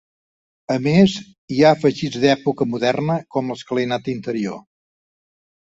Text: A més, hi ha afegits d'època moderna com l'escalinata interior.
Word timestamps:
A 0.75 0.77
més, 0.85 1.17
hi 1.57 1.61
ha 1.67 1.75
afegits 1.77 2.19
d'època 2.25 2.69
moderna 2.73 3.21
com 3.37 3.53
l'escalinata 3.55 4.13
interior. 4.19 4.63